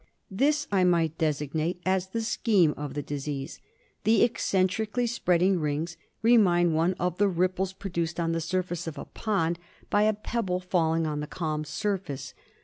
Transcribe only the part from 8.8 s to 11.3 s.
of a pond by a pebble falling on the